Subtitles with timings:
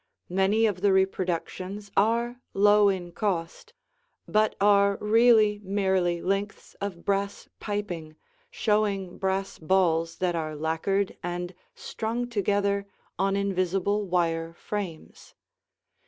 [0.29, 3.73] Many of the reproductions are low in cost
[4.27, 8.15] but are really merely lengths of brass piping,
[8.49, 12.87] showing brass balls that are lacquered and strung together
[13.19, 15.35] on invisible wire frames.